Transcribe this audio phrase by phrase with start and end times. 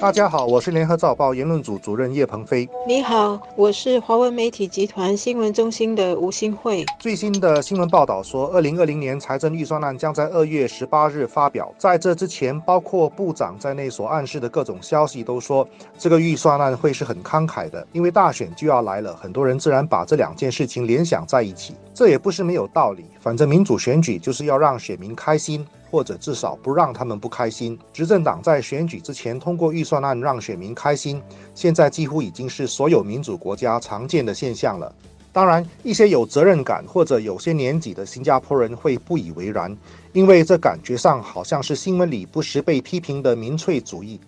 [0.00, 2.68] 大家好，我是联合早报言论组主任叶鹏飞。
[2.86, 6.84] 你好，我是华文媒体集团新闻中心的吴新慧。
[6.98, 11.72] 最新的新闻报道说，二零二零年财政预算案将在二月十八日发表。
[11.78, 15.66] 在这之前，包括部长在内所暗示的各种消息都说，
[15.98, 21.74] 这个预算案会是很慷慨的，因为大选就要来了，很多人自然把这两件事情联想在一起。
[21.94, 25.66] 这也不是没有道理，反正民主选举就是要让选民开心。
[25.90, 27.78] 或者至少不让他们不开心。
[27.92, 31.22] 执政党在选举之前通过预算案让选民开心，
[31.54, 34.94] 现在几乎已经是所有民主国家常见的现象了。
[35.32, 39.76] 当然，一些有责任感或者有些年纪的新加坡人会不以为然，
[40.14, 44.18] 因为这感觉上好像是新闻里不时被批评的民粹主义。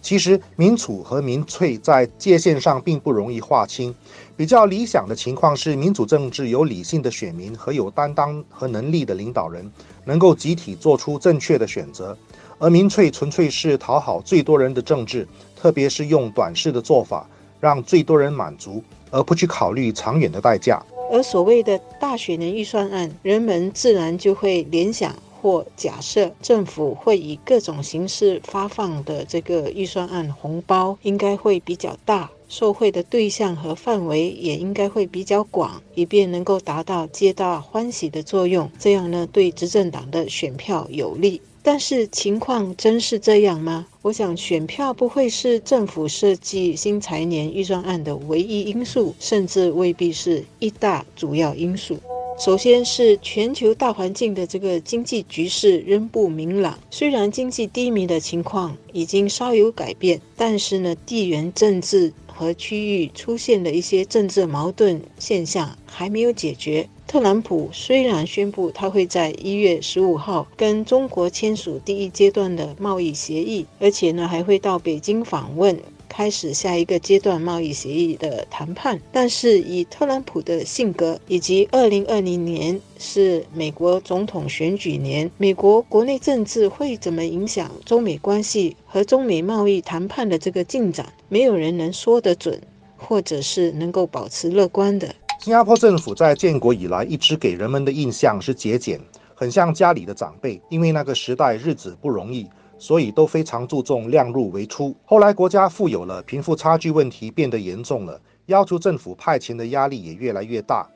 [0.00, 3.94] 其实，民主和民粹在界限上并不容易划清。
[4.36, 9.70] 比较理想的情况是，民主政治有理性的选民和有担当和能力的领导人，
[10.04, 12.16] 能够集体做出正确的选择；
[12.58, 15.26] 而民粹纯粹是讨好最多人的政治，
[15.56, 17.28] 特别是用短视的做法，
[17.60, 20.80] 让最多人满足，而不去考虑长远的代价。
[21.10, 25.12] 而所谓的大选年预算案，人们自然就会联想。
[25.40, 38.70] 或假设政府会以各种形式发放的这个预算案红包，应该会比较大，受贿的对象和范围也应该会比较广，以便能够达到皆大欢喜的作用。
[38.78, 41.40] 这样呢，对执政党的选票有利。
[41.60, 43.86] 但是情况真是这样吗？
[44.00, 51.98] 我想选票不会是政府设计新财年预算案的唯一因素，甚至未必是一大主要因素。
[52.38, 66.88] 首先是全球大环境的这个经济局势仍不明朗，虽然经济低迷的情况已经稍有改变，但是呢，地缘政治和区域出现的一些政治矛盾现象还没有解决。
[67.08, 75.76] 特朗普虽然宣布他会在一月十五号跟中国签署第一阶段的贸易协议，而且呢还会到北京访问。
[76.18, 92.60] 开始下一个阶段贸易协议的谈判，但是以特朗普的性格，以及二零二零年是美国总统选举年，美国国内政治会怎么影响中美关系和中美贸易谈判的这个进展，没有人能说得准，
[92.96, 95.14] 或者是能够保持乐观的。
[95.38, 99.00] 新加坡政府在建国以来一直给人们的印象是节俭，
[99.36, 102.44] 很像家里的长辈，因为那个时代日子不容易。
[102.78, 104.94] 所以都非常注重量入为出。
[105.04, 110.88] 后来国家富有了，贫富差距问题变得严重了，要求政府派钱的压力也越来越大。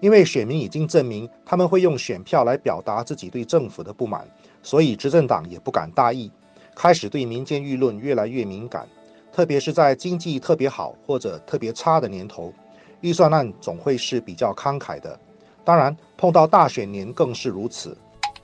[0.00, 4.26] 因为选民已经证明他们会用选票来表达自己对政府的不满，
[4.62, 6.30] 所以执政党也不敢大意，
[6.74, 8.86] 开始对民间舆论越来越敏感。
[9.32, 12.52] 特别是在经济特别好或者特别差的年头，
[13.00, 15.18] 预算案总会是比较慷慨的。
[15.64, 17.96] 当然，碰到大选年更是如此。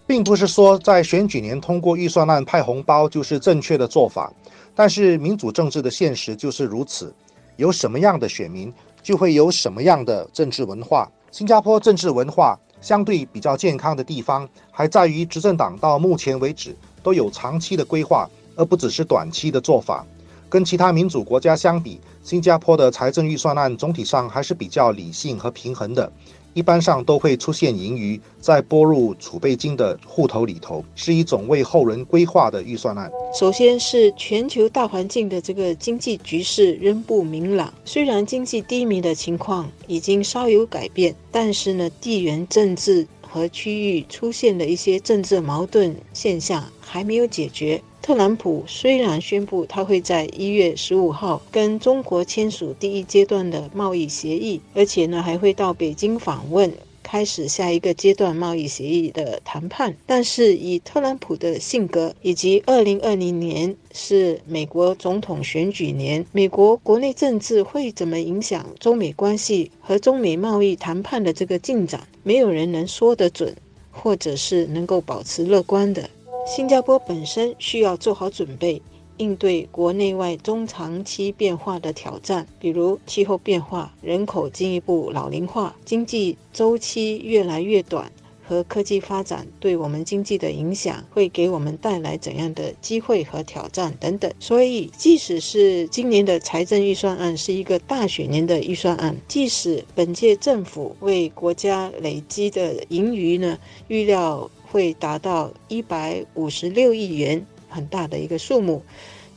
[0.07, 4.33] 并不是说在选举年通过预算案派红包就是正确的做法，
[4.75, 7.15] 但是民主政治的现实就是如此。
[7.57, 8.73] 有什么样的选民，
[9.03, 11.11] 就会有什么样的政治文化。
[11.31, 20.05] 新加坡政治文化相对比较健康的地方，还在于执政党到目前为止都有长期的规划，而不只是短期的做法。
[20.51, 26.13] 跟其他民主国家相比，新加坡的财政预算案总体上还是比较理性和平衡的。
[26.55, 33.11] 一般上都会出现盈余，再拨入储备金的户头里头，是一种为后人规划的预算案。
[33.39, 47.83] 首先是全球大环境的这个经济局势仍不明朗，虽然经济低迷的情况已经稍有改变，但是呢，地缘政治和区域出现的一些政治矛盾现象还没有解决。
[48.05, 56.71] 特朗普虽然宣布他会在一月十五号跟中国签署第一阶段的贸易协议，而且呢还会到北京访问，
[57.03, 59.97] 开始下一个阶段贸易协议的谈判。
[60.05, 73.57] 但是以特朗普的性格，以及二零二零年是美国总统选举年，美国国内政治会怎么影响中美关系和中美贸易谈判的这个进展，没有人能说得准，
[73.91, 76.11] 或者是能够保持乐观的。
[76.47, 78.81] 新加坡本身需要做好准备，
[79.17, 88.13] 应对国内外中长期变化的挑战，比如气候变化、人口进一步老龄化、经济周期越来越短
[88.47, 94.33] 和科技发展对我们经济的影响，会给我们带来怎样的机会和挑战等等。
[94.39, 103.59] 所以，即使是今年的财政预算案是一个大选年的预算案，即使本届政府为国家累积的盈余呢，
[103.89, 104.51] 预料。
[104.75, 108.83] 会达到一百五十六亿元，很大的一个数目。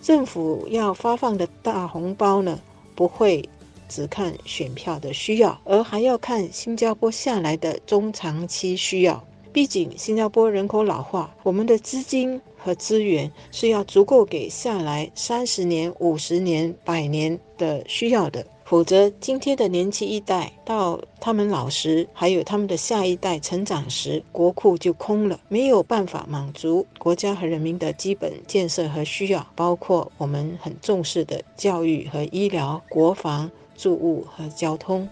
[0.01, 2.59] 政府要发放的大红包呢，
[2.95, 3.47] 不会
[3.87, 9.25] 只看选票的需要，而还要看新加坡下来的中长期需要。
[9.53, 18.45] 毕竟新加坡人口老化，我们的资金和资源是要足够给下来三十年、五十年、百年的需要的。
[18.69, 35.07] 否则，今天的年轻一代到他们老时，还有他们的下一代成长时，国库就空了，没有办法满足国家和人民的基本建设和需要，包括我们很重视的教育和医疗、国防、住物和交通。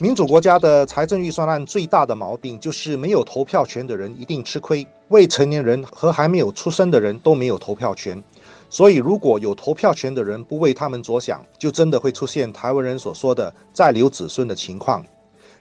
[0.00, 8.22] 民主国家的财政预算案最大的毛病就是没有投票权的人一定吃亏，未成年人和还没有出生的人都没有投票权。
[8.72, 15.04] 所以，如果有投票权的人不为他们着想，就真的会出现台湾人所说的再留子孙的情况。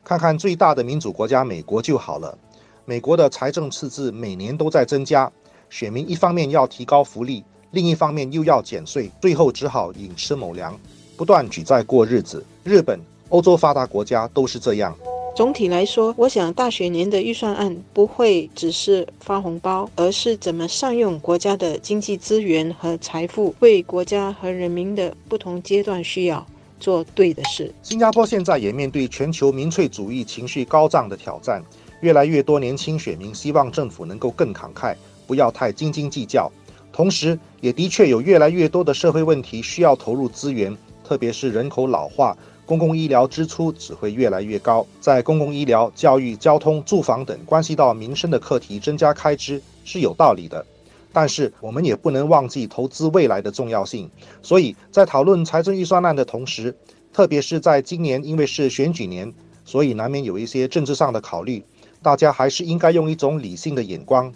[0.02, 2.38] 看看最大的民主国家美国就好了。
[2.86, 5.30] 美国的财政赤字每年都在增加，
[5.70, 10.80] 选民一方面要提高福利，另一方面又要减税，最后只好寅吃卯粮，
[11.18, 12.42] 不断举债过日子。
[12.64, 12.98] 日本、
[13.28, 14.96] 欧洲发达国家都是这样。
[15.34, 26.46] 总体来说，我想大选年的预算案不会只是发红包，而是怎么善用国家的经济资源和财富，为国家和人民的不同阶段需要
[26.82, 27.74] 做对的事。
[27.82, 31.64] 新加坡现在也面对全球民粹主义情绪高涨的挑战，
[32.02, 34.94] 越来越多年轻选民希望政府能够更慷慨，
[35.26, 36.52] 不要太斤斤计较。
[36.92, 42.38] 同时，也的确有越来越多的社会问题需要投入资源，特别是人口老化。
[42.66, 50.66] 公共医疗支出只会越来越高，在公共医疗、教育、交通、住房等关系到民生的课题增加开支是有道理的，
[51.12, 54.10] 但是我们也不能忘记投资未来的重要性。
[54.42, 56.74] 所以在讨论财政预算案的同时，
[57.12, 59.34] 特别是在今年，因为是选举年，
[59.66, 61.62] 所以难免有一些政治上的考虑，
[62.02, 64.34] 大家还是应该用一种理性的眼光，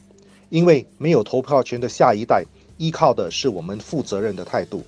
[0.50, 2.44] 因为没有投票权的下一代，
[2.78, 4.84] 依靠的是我们负责任的态度。